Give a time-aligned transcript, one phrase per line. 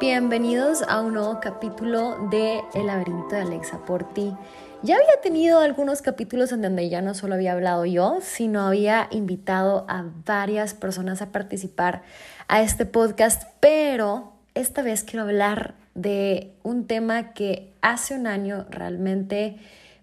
[0.00, 4.34] Bienvenidos a un nuevo capítulo de El laberinto de Alexa por ti.
[4.82, 9.08] Ya había tenido algunos capítulos en donde ya no solo había hablado yo, sino había
[9.10, 12.00] invitado a varias personas a participar
[12.48, 18.64] a este podcast, pero esta vez quiero hablar de un tema que hace un año
[18.70, 19.58] realmente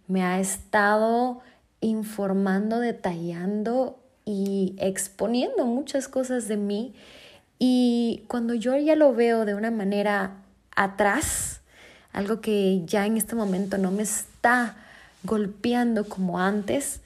[0.07, 1.39] me ha estado
[1.81, 6.93] informando, detallando y exponiendo muchas cosas de mí.
[7.59, 10.37] Y cuando yo ya lo veo de una manera
[10.75, 11.61] atrás,
[12.13, 14.75] algo que ya en este momento no me está
[15.23, 17.01] golpeando como antes,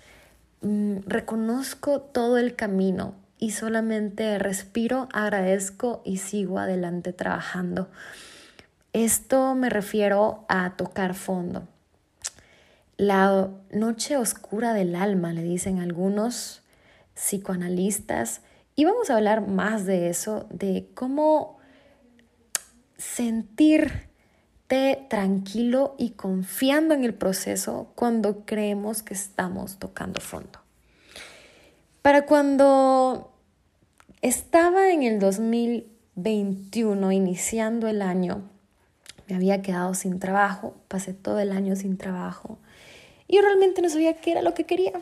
[0.61, 7.89] mm, reconozco todo el camino y solamente respiro, agradezco y sigo adelante trabajando.
[8.93, 11.67] Esto me refiero a tocar fondo.
[12.97, 16.61] La noche oscura del alma, le dicen algunos
[17.15, 18.41] psicoanalistas,
[18.81, 21.59] y vamos a hablar más de eso, de cómo
[22.97, 30.61] sentirte tranquilo y confiando en el proceso cuando creemos que estamos tocando fondo.
[32.01, 33.31] Para cuando
[34.23, 38.49] estaba en el 2021, iniciando el año,
[39.27, 42.57] me había quedado sin trabajo, pasé todo el año sin trabajo
[43.27, 44.93] y realmente no sabía qué era lo que quería.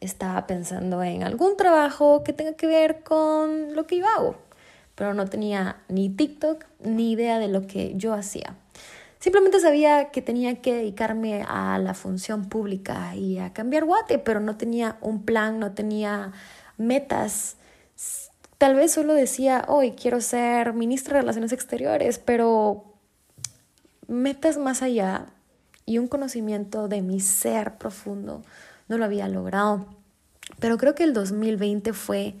[0.00, 4.36] Estaba pensando en algún trabajo que tenga que ver con lo que yo hago,
[4.94, 8.56] pero no tenía ni TikTok ni idea de lo que yo hacía.
[9.18, 14.40] Simplemente sabía que tenía que dedicarme a la función pública y a cambiar guate, pero
[14.40, 16.32] no tenía un plan, no tenía
[16.76, 17.56] metas.
[18.58, 22.84] Tal vez solo decía, hoy quiero ser ministra de Relaciones Exteriores, pero
[24.06, 25.26] metas más allá
[25.86, 28.42] y un conocimiento de mi ser profundo
[28.88, 29.86] no lo había logrado.
[30.58, 32.36] Pero creo que el 2020 fue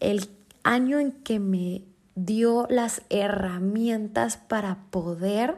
[0.00, 0.28] el
[0.62, 1.82] año en que me
[2.14, 5.56] dio las herramientas para poder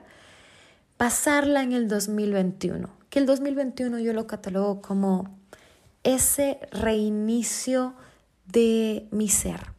[0.97, 2.89] pasarla en el 2021.
[3.11, 5.39] Que el 2021 yo lo catalogo como
[6.03, 7.95] ese reinicio
[8.47, 9.73] de mi ser.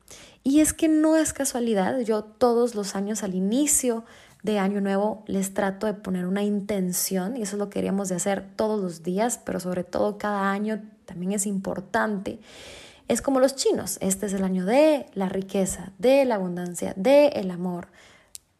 [0.43, 4.05] Y es que no es casualidad, yo todos los años al inicio
[4.45, 8.09] de Año Nuevo les trato de poner una intención y eso es lo que queríamos
[8.09, 12.39] de hacer todos los días, pero sobre todo cada año también es importante.
[13.07, 17.29] Es como los chinos, este es el año de la riqueza, de la abundancia, de
[17.29, 17.87] el amor.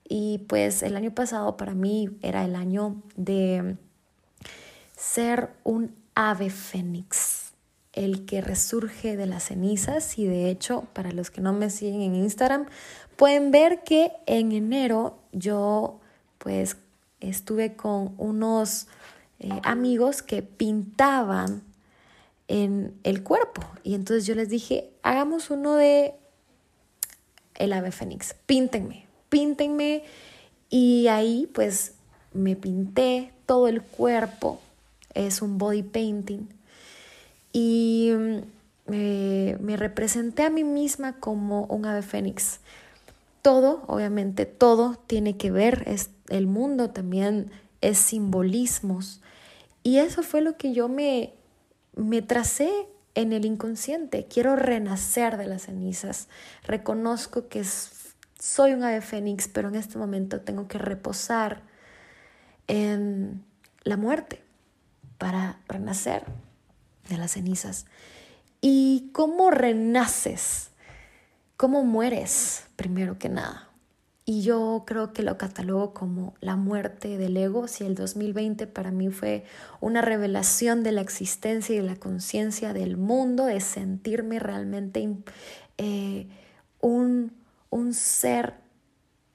[0.04, 3.78] Y pues el año pasado para mí era el año de
[4.98, 7.52] ser un ave fénix,
[7.94, 12.02] el que resurge de las cenizas y de hecho, para los que no me siguen
[12.02, 12.66] en Instagram,
[13.16, 16.00] pueden ver que en enero yo
[16.38, 16.78] pues
[17.20, 18.88] estuve con unos
[19.40, 21.62] eh, amigos que pintaban
[22.48, 23.62] en el cuerpo.
[23.84, 26.16] Y entonces yo les dije, hagamos uno de
[27.56, 30.04] el ave fénix, píntenme, píntenme.
[30.70, 31.94] Y ahí pues
[32.34, 34.60] me pinté todo el cuerpo,
[35.14, 36.48] es un body painting.
[37.54, 38.92] Y mm,
[39.62, 42.60] me representé a mí misma como un ave fénix
[43.46, 49.22] todo, obviamente todo tiene que ver, es, el mundo también es simbolismos.
[49.84, 51.36] Y eso fue lo que yo me,
[51.96, 52.72] me tracé
[53.14, 54.26] en el inconsciente.
[54.26, 56.28] Quiero renacer de las cenizas.
[56.64, 57.64] Reconozco que
[58.40, 61.62] soy un ave fénix, pero en este momento tengo que reposar
[62.66, 63.46] en
[63.84, 64.42] la muerte
[65.20, 66.24] para renacer
[67.10, 67.86] de las cenizas.
[68.60, 70.72] ¿Y cómo renaces?
[71.58, 73.70] ¿Cómo mueres primero que nada?
[74.26, 77.70] Y yo creo que lo catalogo como la muerte del ego.
[77.70, 79.46] Si el 2020 para mí fue
[79.80, 85.08] una revelación de la existencia y de la conciencia del mundo, de sentirme realmente
[85.78, 86.28] eh,
[86.82, 87.32] un,
[87.70, 88.56] un ser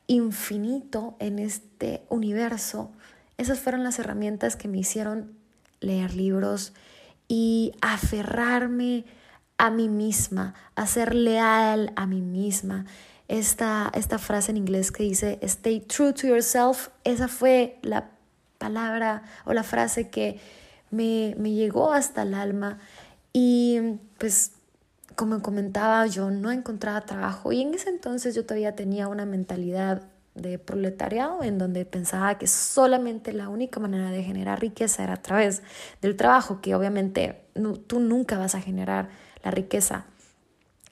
[0.07, 2.91] infinito en este universo,
[3.39, 5.39] esas fueron las herramientas que me hicieron
[5.81, 6.75] leer libros
[7.29, 9.07] y aferrarme
[9.61, 12.87] a mí misma, a ser leal a mí misma.
[13.29, 18.09] Esta, esta frase en inglés que dice, stay true to yourself, esa fue la
[18.57, 20.41] palabra o la frase que
[20.91, 22.79] me, me llegó hasta el alma.
[23.35, 24.53] Y pues
[25.15, 30.05] como comentaba, yo no encontraba trabajo y en ese entonces yo todavía tenía una mentalidad
[30.35, 35.23] de proletariado en donde pensaba que solamente la única manera de generar riqueza era a
[35.23, 35.63] través
[36.01, 37.43] del trabajo, que obviamente
[37.87, 39.11] tú nunca vas a generar
[39.43, 40.07] la riqueza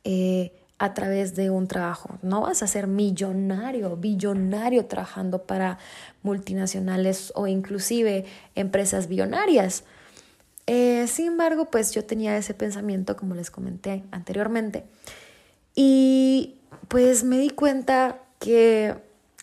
[0.05, 2.19] eh, a través de un trabajo.
[2.23, 5.79] No vas a ser millonario, billonario trabajando para
[6.23, 8.25] multinacionales o inclusive
[8.55, 9.85] empresas billonarias.
[10.67, 14.85] Eh, sin embargo, pues yo tenía ese pensamiento, como les comenté anteriormente,
[15.75, 18.95] y pues me di cuenta que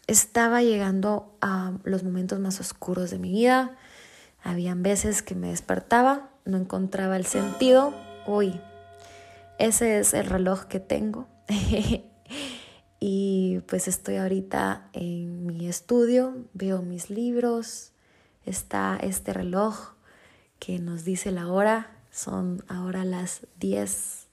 [0.08, 3.76] estaba llegando a los momentos más oscuros de mi vida.
[4.44, 7.94] Habían veces que me despertaba, no encontraba el sentido.
[8.28, 8.62] Uy,
[9.60, 11.28] ese es el reloj que tengo.
[13.00, 17.92] y pues estoy ahorita en mi estudio, veo mis libros,
[18.46, 19.94] está este reloj
[20.60, 24.28] que nos dice la hora, son ahora las 10,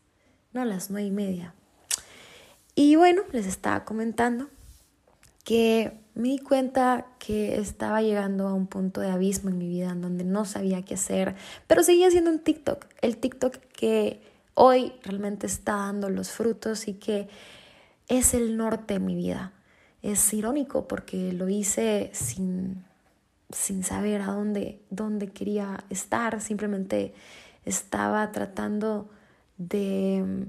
[0.53, 1.55] no las 9 y media.
[2.75, 4.49] Y bueno, les estaba comentando
[5.45, 9.91] que me di cuenta que estaba llegando a un punto de abismo en mi vida
[9.91, 11.35] en donde no sabía qué hacer,
[11.67, 14.21] pero seguía haciendo un TikTok, el TikTok que
[14.55, 17.29] hoy realmente está dando los frutos y que
[18.09, 19.53] es el norte de mi vida.
[20.03, 22.85] Es irónico porque lo hice sin,
[23.51, 27.15] sin saber a dónde, dónde quería estar, simplemente
[27.65, 29.09] estaba tratando
[29.57, 30.47] de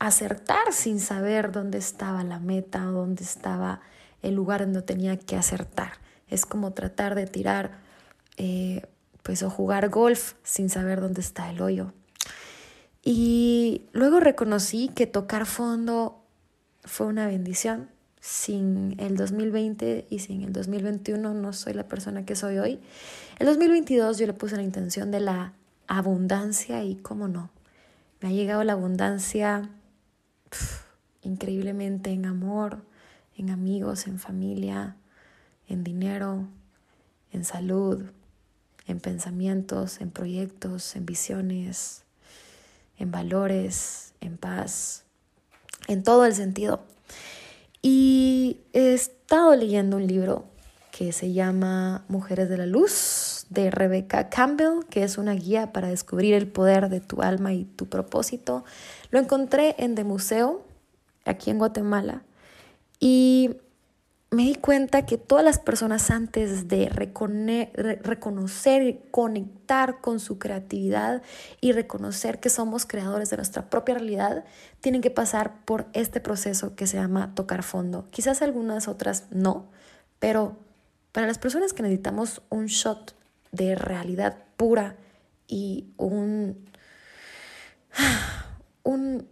[0.00, 3.80] acertar sin saber dónde estaba la meta o dónde estaba
[4.22, 5.92] el lugar donde tenía que acertar.
[6.28, 7.78] Es como tratar de tirar,
[8.36, 8.82] eh,
[9.22, 11.92] pues, o jugar golf sin saber dónde está el hoyo.
[13.02, 16.22] Y luego reconocí que tocar fondo
[16.84, 17.88] fue una bendición.
[18.20, 22.78] Sin el 2020 y sin el 2021 no soy la persona que soy hoy.
[23.38, 25.54] El 2022 yo le puse la intención de la
[25.86, 27.50] abundancia y cómo no.
[28.20, 29.70] Me ha llegado la abundancia
[31.22, 32.84] increíblemente en amor,
[33.36, 34.96] en amigos, en familia,
[35.66, 36.46] en dinero,
[37.32, 38.04] en salud,
[38.86, 42.04] en pensamientos, en proyectos, en visiones,
[43.00, 45.04] en valores, en paz,
[45.88, 46.84] en todo el sentido.
[47.82, 50.44] Y he estado leyendo un libro
[50.92, 55.88] que se llama Mujeres de la Luz de Rebecca Campbell, que es una guía para
[55.88, 58.64] descubrir el poder de tu alma y tu propósito.
[59.10, 60.62] Lo encontré en The Museo,
[61.24, 62.22] aquí en Guatemala,
[63.00, 63.56] y
[64.30, 71.22] me di cuenta que todas las personas antes de reconocer y conectar con su creatividad
[71.60, 74.44] y reconocer que somos creadores de nuestra propia realidad,
[74.80, 78.06] tienen que pasar por este proceso que se llama tocar fondo.
[78.10, 79.68] Quizás algunas otras no,
[80.20, 80.56] pero
[81.10, 83.16] para las personas que necesitamos un shot
[83.50, 84.94] de realidad pura
[85.48, 86.70] y un,
[88.84, 89.26] un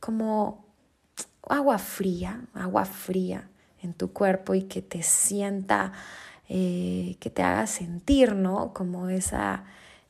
[0.00, 0.65] como
[1.48, 3.48] agua fría, agua fría
[3.82, 5.92] en tu cuerpo y que te sienta,
[6.48, 8.72] eh, que te haga sentir, ¿no?
[8.72, 9.64] Como esa,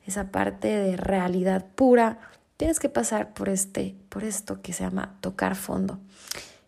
[0.06, 2.18] esa parte de realidad pura,
[2.56, 5.98] tienes que pasar por, este, por esto que se llama tocar fondo.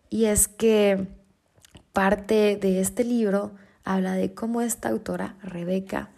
[0.09, 1.07] Y es que
[1.93, 3.51] parte de este libro
[3.83, 6.09] habla de cómo esta autora, Rebeca,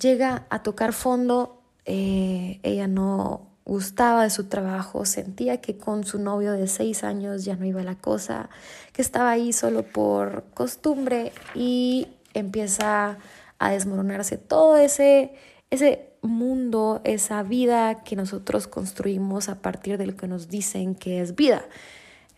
[0.00, 1.60] llega a tocar fondo.
[1.86, 7.44] Eh, ella no gustaba de su trabajo, sentía que con su novio de seis años
[7.44, 8.50] ya no iba la cosa,
[8.92, 13.18] que estaba ahí solo por costumbre y empieza
[13.58, 15.34] a desmoronarse todo ese,
[15.70, 21.20] ese mundo, esa vida que nosotros construimos a partir de lo que nos dicen que
[21.20, 21.64] es vida.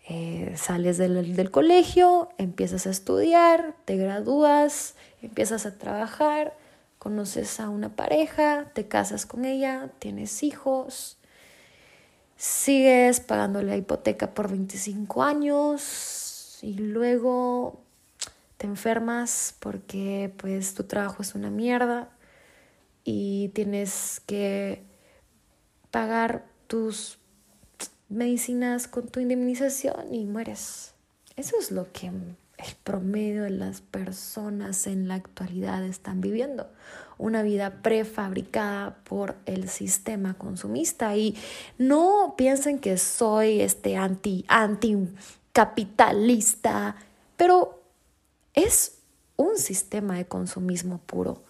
[0.08, 6.54] Eh, sales del, del colegio, empiezas a estudiar, te gradúas, empiezas a trabajar,
[6.98, 11.18] conoces a una pareja, te casas con ella, tienes hijos,
[12.36, 17.80] sigues pagando la hipoteca por 25 años y luego
[18.56, 22.10] te enfermas porque pues tu trabajo es una mierda
[23.04, 24.82] y tienes que
[25.90, 27.18] pagar tus
[28.08, 30.92] medicinas con tu indemnización y mueres.
[31.36, 32.10] Eso es lo que
[32.58, 36.68] el promedio de las personas en la actualidad están viviendo.
[37.18, 41.16] Una vida prefabricada por el sistema consumista.
[41.16, 41.34] Y
[41.78, 46.94] no piensen que soy este anti, anticapitalista,
[47.36, 47.82] pero
[48.54, 48.98] es
[49.36, 51.42] un sistema de consumismo puro.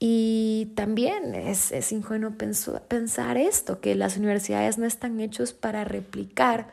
[0.00, 2.34] Y también es, es ingenuo
[2.88, 6.72] pensar esto, que las universidades no están hechos para replicar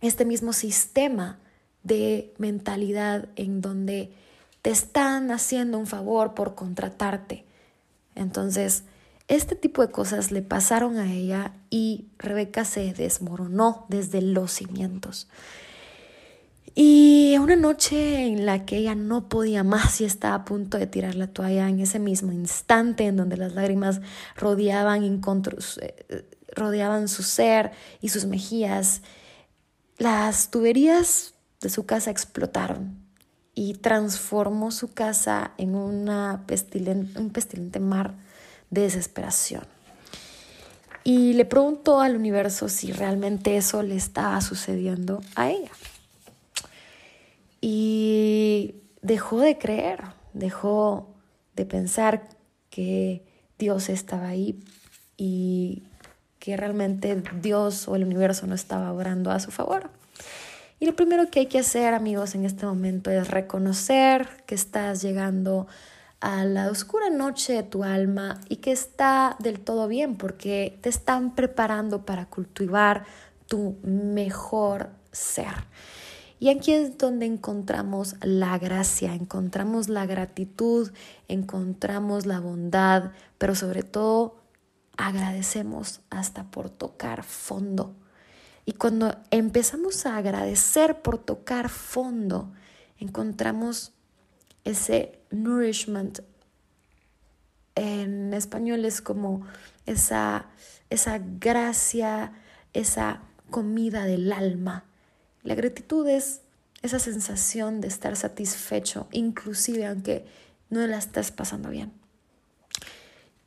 [0.00, 1.38] este mismo sistema
[1.88, 4.12] de mentalidad en donde
[4.62, 7.44] te están haciendo un favor por contratarte.
[8.14, 8.84] Entonces,
[9.26, 15.28] este tipo de cosas le pasaron a ella y Rebeca se desmoronó desde los cimientos.
[16.74, 20.86] Y una noche en la que ella no podía más y estaba a punto de
[20.86, 24.00] tirar la toalla en ese mismo instante en donde las lágrimas
[24.36, 29.02] rodeaban, eh, rodeaban su ser y sus mejillas,
[29.98, 32.96] las tuberías de su casa explotaron
[33.54, 36.44] y transformó su casa en una
[37.16, 38.14] un pestilente mar
[38.70, 39.64] de desesperación.
[41.02, 45.70] Y le preguntó al universo si realmente eso le estaba sucediendo a ella.
[49.02, 51.14] dejó de creer, dejó
[51.56, 52.28] de pensar
[52.70, 53.24] que
[53.58, 54.60] Dios estaba ahí
[55.16, 55.82] y
[56.38, 59.90] que realmente Dios o el universo no estaba obrando a su favor.
[60.80, 65.02] Y lo primero que hay que hacer, amigos, en este momento es reconocer que estás
[65.02, 65.66] llegando
[66.20, 70.88] a la oscura noche de tu alma y que está del todo bien porque te
[70.88, 73.04] están preparando para cultivar
[73.46, 75.66] tu mejor ser.
[76.40, 80.92] Y aquí es donde encontramos la gracia, encontramos la gratitud,
[81.26, 84.36] encontramos la bondad, pero sobre todo
[84.96, 87.94] agradecemos hasta por tocar fondo.
[88.68, 92.52] Y cuando empezamos a agradecer por tocar fondo,
[92.98, 93.92] encontramos
[94.62, 96.18] ese nourishment.
[97.76, 99.46] En español es como
[99.86, 100.48] esa,
[100.90, 102.34] esa gracia,
[102.74, 104.84] esa comida del alma.
[105.44, 106.42] La gratitud es
[106.82, 110.26] esa sensación de estar satisfecho, inclusive aunque
[110.68, 111.90] no la estés pasando bien.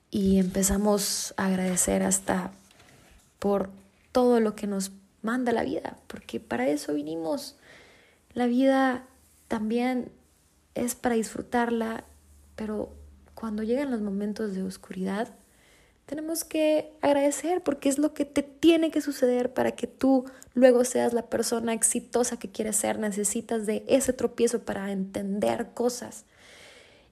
[0.09, 2.49] Y empezamos a agradecer hasta
[3.37, 3.69] por
[4.11, 7.57] todo lo que nos manda la vida, porque para eso vinimos.
[8.33, 9.05] La vida
[9.47, 10.11] también
[10.75, 12.05] es para disfrutarla,
[12.55, 12.93] pero
[13.35, 15.35] cuando llegan los momentos de oscuridad,
[16.05, 20.83] tenemos que agradecer porque es lo que te tiene que suceder para que tú luego
[20.83, 22.99] seas la persona exitosa que quieres ser.
[22.99, 26.25] Necesitas de ese tropiezo para entender cosas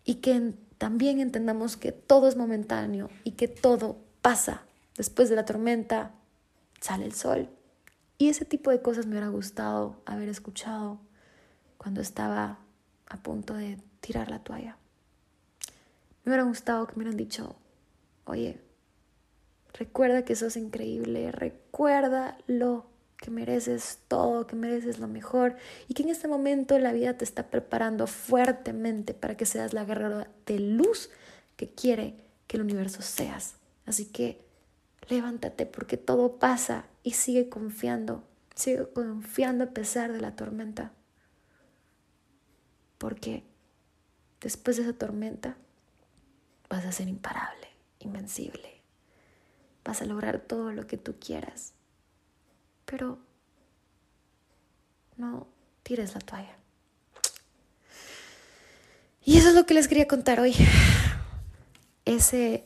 [0.03, 4.63] y que también entendamos que todo es momentáneo y que todo pasa.
[4.97, 6.11] Después de la tormenta
[6.81, 7.49] sale el sol.
[8.19, 10.99] Y ese tipo de cosas me hubiera gustado haber escuchado
[11.77, 12.59] cuando estaba
[13.07, 14.77] a punto de tirar la toalla.
[16.23, 17.55] Me hubiera gustado que me hubieran dicho,
[18.25, 18.59] oye,
[19.73, 25.55] recuerda que sos increíble, recuerda lo que mereces todo, que mereces lo mejor
[25.87, 29.85] y que en este momento la vida te está preparando fuertemente para que seas la
[29.85, 31.09] guerrera de luz
[31.55, 32.15] que quiere
[32.47, 33.55] que el universo seas.
[33.85, 34.48] Así que
[35.07, 38.23] levántate porque todo pasa y sigue confiando,
[38.55, 40.91] sigue confiando a pesar de la tormenta.
[42.97, 43.43] Porque
[44.41, 45.57] después de esa tormenta
[46.69, 47.67] vas a ser imparable,
[47.99, 48.81] invencible.
[49.83, 51.73] Vas a lograr todo lo que tú quieras.
[52.85, 53.19] Pero
[55.17, 55.47] no
[55.83, 56.57] tires la toalla.
[59.23, 60.55] Y eso es lo que les quería contar hoy.
[62.05, 62.63] Ese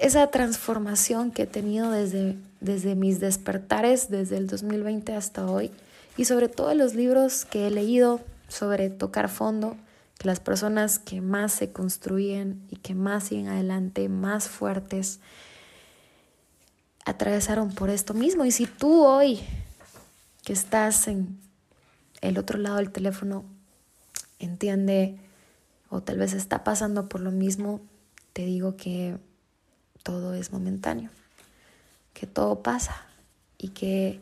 [0.00, 5.70] esa transformación que he tenido desde, desde mis despertares, desde el 2020 hasta hoy,
[6.16, 9.76] y sobre todo los libros que he leído sobre tocar fondo,
[10.18, 15.20] que las personas que más se construyen y que más siguen adelante, más fuertes,
[17.04, 18.44] atravesaron por esto mismo.
[18.44, 19.40] Y si tú hoy,
[20.44, 21.38] que estás en
[22.20, 23.44] el otro lado del teléfono,
[24.38, 25.18] entiende
[25.90, 27.80] o tal vez está pasando por lo mismo,
[28.32, 29.18] te digo que
[30.04, 31.10] todo es momentáneo,
[32.12, 32.94] que todo pasa
[33.58, 34.20] y que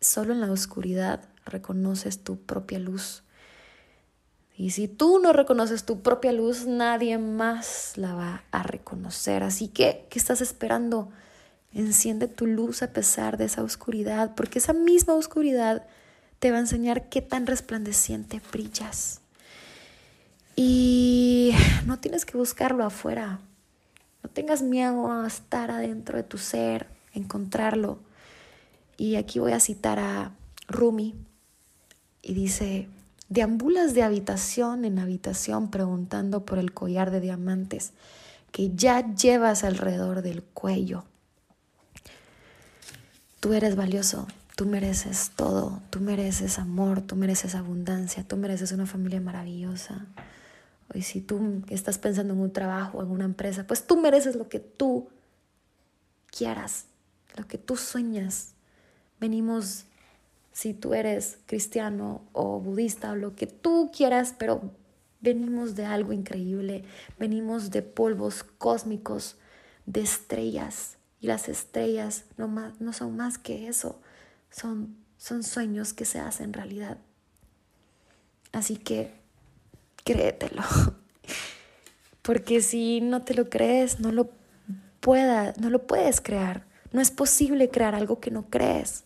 [0.00, 3.24] solo en la oscuridad reconoces tu propia luz.
[4.56, 9.42] Y si tú no reconoces tu propia luz, nadie más la va a reconocer.
[9.42, 11.10] Así que, ¿qué estás esperando?
[11.72, 15.86] Enciende tu luz a pesar de esa oscuridad, porque esa misma oscuridad
[16.38, 19.22] te va a enseñar qué tan resplandeciente brillas.
[20.54, 21.54] Y
[21.86, 23.40] no tienes que buscarlo afuera.
[24.34, 27.98] Tengas miedo a estar adentro de tu ser, encontrarlo.
[28.96, 30.32] Y aquí voy a citar a
[30.68, 31.14] Rumi
[32.22, 32.88] y dice,
[33.28, 37.92] deambulas de habitación en habitación preguntando por el collar de diamantes
[38.52, 41.04] que ya llevas alrededor del cuello.
[43.40, 48.86] Tú eres valioso, tú mereces todo, tú mereces amor, tú mereces abundancia, tú mereces una
[48.86, 50.06] familia maravillosa.
[50.94, 54.48] Y si tú estás pensando en un trabajo, en una empresa, pues tú mereces lo
[54.48, 55.08] que tú
[56.26, 56.86] quieras,
[57.36, 58.54] lo que tú sueñas.
[59.20, 59.84] Venimos,
[60.52, 64.70] si tú eres cristiano o budista o lo que tú quieras, pero
[65.20, 66.84] venimos de algo increíble,
[67.18, 69.36] venimos de polvos cósmicos,
[69.86, 70.96] de estrellas.
[71.20, 74.00] Y las estrellas no, más, no son más que eso,
[74.50, 76.98] son, son sueños que se hacen realidad.
[78.50, 79.21] Así que
[80.04, 80.62] créetelo.
[82.22, 84.30] Porque si no te lo crees, no lo
[85.00, 86.64] pueda, no lo puedes crear.
[86.92, 89.04] No es posible crear algo que no crees.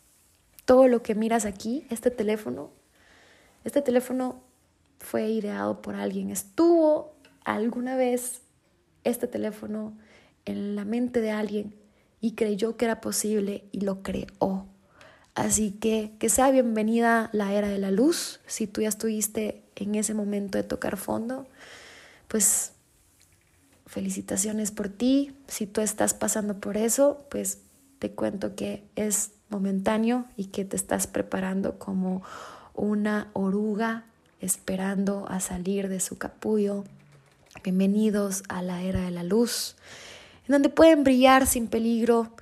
[0.65, 2.71] Todo lo que miras aquí, este teléfono,
[3.65, 4.43] este teléfono
[4.99, 6.31] fue ideado por alguien.
[6.31, 8.43] Estuvo alguna vez
[9.05, 9.97] este teléfono
[10.45, 11.75] en la mente de alguien
[12.21, 14.67] y creyó que era posible y lo creó.
[15.35, 18.41] Así que que sea bienvenida la era de la luz.
[18.47, 21.47] Si tú ya estuviste en ese momento de tocar fondo,
[22.29, 22.73] pues
[23.87, 25.37] felicitaciones por ti.
[25.47, 27.59] Si tú estás pasando por eso, pues
[27.99, 32.23] te cuento que es momentáneo y que te estás preparando como
[32.75, 34.05] una oruga
[34.41, 36.85] esperando a salir de su capullo.
[37.63, 39.77] Bienvenidos a la era de la luz,
[40.47, 42.33] en donde pueden brillar sin peligro,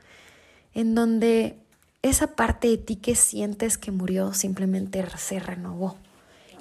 [0.75, 1.57] en donde
[2.03, 5.97] esa parte de ti que sientes que murió simplemente se renovó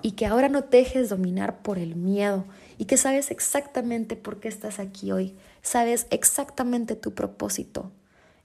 [0.03, 2.45] y que ahora no te dejes dominar por el miedo
[2.77, 5.33] y que sabes exactamente por qué estás aquí hoy,
[5.63, 7.91] sabes exactamente tu propósito.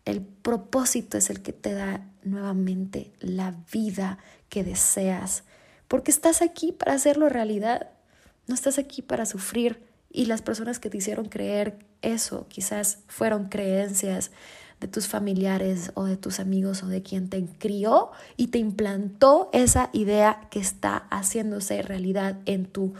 [0.05, 5.43] El propósito es el que te da nuevamente la vida que deseas,
[5.89, 7.91] porque estás aquí para hacerlo realidad,
[8.47, 9.87] no estás aquí para sufrir.
[10.11, 14.31] Y las personas que te hicieron creer eso quizás fueron creencias
[14.81, 19.51] de tus familiares o de tus amigos o de quien te crió y te implantó
[19.53, 22.95] esa idea que está haciéndose realidad en tu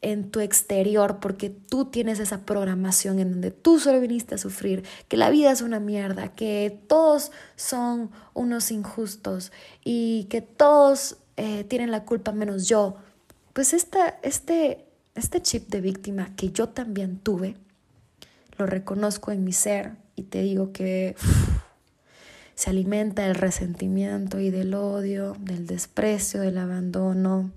[0.00, 4.84] en tu exterior porque tú tienes esa programación en donde tú solo viniste a sufrir,
[5.08, 9.50] que la vida es una mierda, que todos son unos injustos
[9.84, 12.96] y que todos eh, tienen la culpa menos yo.
[13.52, 17.56] Pues esta, este, este chip de víctima que yo también tuve,
[18.56, 21.14] lo reconozco en mi ser y te digo que
[22.54, 27.52] se alimenta del resentimiento y del odio, del desprecio, del abandono,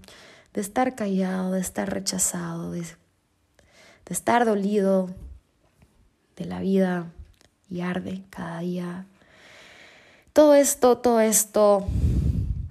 [0.53, 2.85] de estar callado, de estar rechazado, de, de
[4.09, 5.09] estar dolido
[6.35, 7.11] de la vida
[7.69, 9.05] y arde cada día.
[10.33, 11.87] Todo esto, todo esto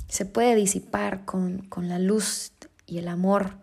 [0.09, 2.53] se puede disipar con, con la luz
[2.87, 3.55] y el amor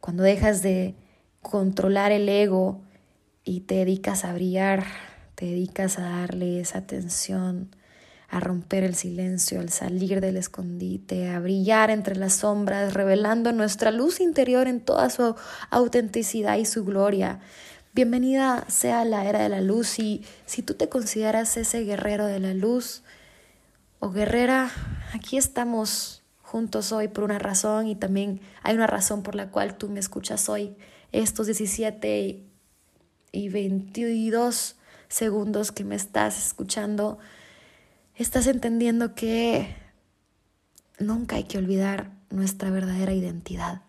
[0.00, 0.94] cuando dejas de
[1.42, 2.80] controlar el ego
[3.44, 4.84] y te dedicas a brillar,
[5.40, 7.74] te dedicas a darle esa atención,
[8.28, 13.90] a romper el silencio, al salir del escondite, a brillar entre las sombras, revelando nuestra
[13.90, 15.34] luz interior en toda su
[15.70, 17.40] autenticidad y su gloria.
[17.94, 22.38] Bienvenida sea la era de la luz y si tú te consideras ese guerrero de
[22.38, 23.02] la luz
[23.98, 24.70] o guerrera,
[25.14, 29.78] aquí estamos juntos hoy por una razón y también hay una razón por la cual
[29.78, 30.76] tú me escuchas hoy.
[31.12, 32.44] Estos 17
[33.32, 34.76] y 22
[35.10, 37.18] segundos que me estás escuchando,
[38.14, 39.76] estás entendiendo que
[40.98, 43.82] nunca hay que olvidar nuestra verdadera identidad.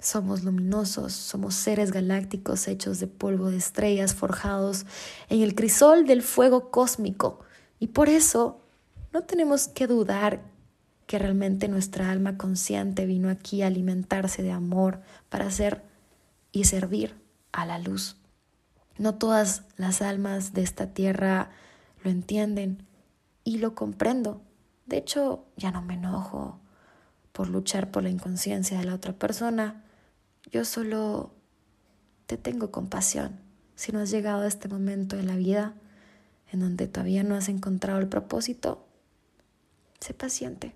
[0.00, 4.86] Somos luminosos, somos seres galácticos hechos de polvo de estrellas forjados
[5.28, 7.40] en el crisol del fuego cósmico.
[7.78, 8.60] Y por eso
[9.12, 10.42] no tenemos que dudar
[11.06, 15.82] que realmente nuestra alma consciente vino aquí a alimentarse de amor para ser
[16.52, 17.14] y servir
[17.52, 18.16] a la luz.
[18.98, 21.50] No todas las almas de esta tierra
[22.02, 22.86] lo entienden
[23.44, 24.42] y lo comprendo.
[24.86, 26.58] De hecho, ya no me enojo
[27.32, 29.84] por luchar por la inconsciencia de la otra persona.
[30.50, 31.32] Yo solo
[32.26, 33.38] te tengo compasión
[33.74, 35.74] si no has llegado a este momento de la vida
[36.50, 38.86] en donde todavía no has encontrado el propósito.
[40.00, 40.74] Sé paciente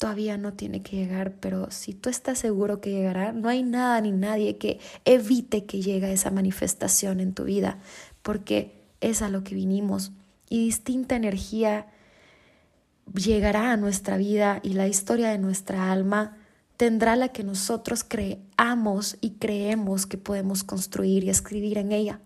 [0.00, 4.00] todavía no tiene que llegar, pero si tú estás seguro que llegará, no hay nada
[4.00, 7.80] ni nadie que evite que llegue esa manifestación en tu vida,
[8.22, 10.12] porque es a lo que vinimos
[10.48, 11.88] y distinta energía
[13.14, 16.38] llegará a nuestra vida y la historia de nuestra alma
[16.78, 22.20] tendrá la que nosotros creamos y creemos que podemos construir y escribir en ella.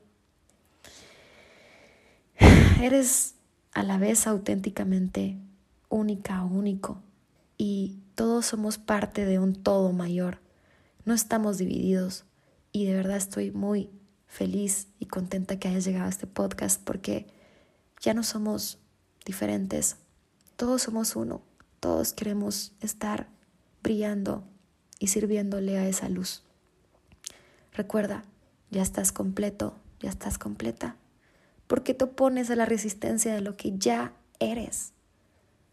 [2.81, 3.35] Eres
[3.73, 5.39] a la vez auténticamente
[5.89, 7.03] única, único
[7.66, 10.42] y todos somos parte de un todo mayor.
[11.07, 12.27] No estamos divididos
[12.72, 13.88] y de verdad estoy muy
[14.27, 17.27] feliz y contenta que hayas llegado a este podcast porque
[18.03, 18.81] ya no somos
[19.24, 19.96] diferentes,
[20.57, 21.40] todos somos uno,
[21.81, 23.29] todos queremos estar
[23.83, 24.44] brillando
[24.98, 26.42] y sirviéndole a esa luz.
[27.72, 28.27] Recuerda,
[28.70, 30.98] ya estás completo, ya estás completa.
[31.66, 34.92] porque te opones a la resistencia de lo que ya eres?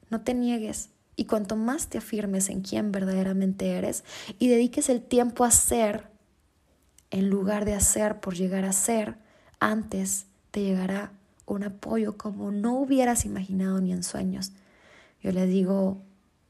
[0.10, 4.04] No te niegues, y cuanto más te afirmes en quién verdaderamente eres
[4.40, 6.10] y dediques el tiempo a ser,
[7.10, 9.18] en lugar de hacer por llegar a ser,
[9.60, 11.12] antes te llegará
[11.46, 14.54] un apoyo como no hubieras imaginado ni en sueños.
[15.22, 16.02] Yo le digo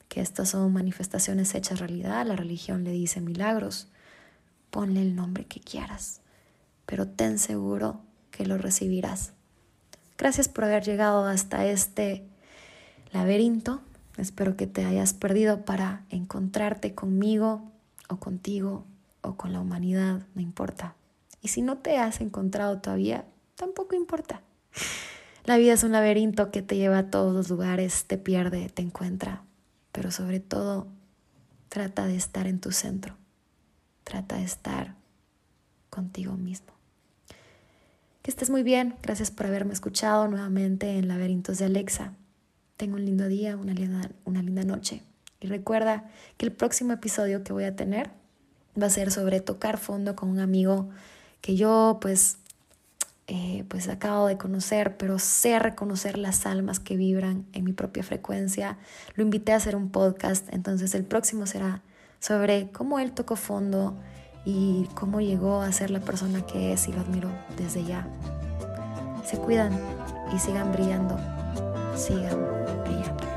[0.07, 3.87] que estas son manifestaciones hechas realidad, la religión le dice milagros.
[4.69, 6.21] Ponle el nombre que quieras,
[6.85, 9.33] pero ten seguro que lo recibirás.
[10.17, 12.23] Gracias por haber llegado hasta este
[13.11, 13.81] laberinto
[14.17, 17.71] Espero que te hayas perdido para encontrarte conmigo
[18.09, 18.85] o contigo
[19.21, 20.95] o con la humanidad, no importa.
[21.41, 24.41] Y si no te has encontrado todavía, tampoco importa.
[25.45, 28.81] La vida es un laberinto que te lleva a todos los lugares, te pierde, te
[28.81, 29.43] encuentra,
[29.91, 30.87] pero sobre todo
[31.71, 33.15] Trata de estar en tu centro.
[34.03, 34.95] Trata de estar
[35.89, 36.73] contigo mismo.
[38.21, 38.95] Que estés muy bien.
[39.01, 42.11] Gracias por haberme escuchado nuevamente en Laberintos de Alexa.
[42.81, 45.03] Tengo un lindo día, una linda, una linda noche.
[45.39, 48.09] Y recuerda que el próximo episodio que voy a tener
[48.75, 50.89] va a ser sobre tocar fondo con un amigo
[51.41, 52.37] que yo pues
[53.27, 58.01] eh, pues acabo de conocer, pero sé reconocer las almas que vibran en mi propia
[58.01, 58.79] frecuencia.
[59.13, 61.83] Lo invité a hacer un podcast, entonces el próximo será
[62.19, 63.95] sobre cómo él tocó fondo
[64.43, 68.07] y cómo llegó a ser la persona que es y lo admiro desde ya.
[69.23, 69.79] Se cuidan
[70.33, 71.19] y sigan brillando,
[71.95, 72.39] sigan
[72.83, 73.30] brillando.